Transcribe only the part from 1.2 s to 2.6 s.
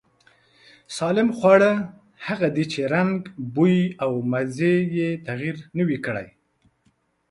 خواړه هغه